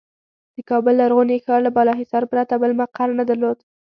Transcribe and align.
د 0.55 0.57
کابل 0.69 0.93
لرغوني 1.01 1.37
ښار 1.45 1.59
له 1.65 1.71
بالاحصار 1.75 2.23
پرته 2.31 2.53
بل 2.61 2.71
مقر 2.81 3.07
نه 3.19 3.23
درلود. 3.29 3.57